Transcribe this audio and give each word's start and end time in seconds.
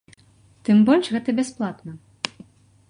Тым 0.69 0.77
больш, 0.87 1.05
гэта 1.17 1.37
бясплатна! 1.41 1.91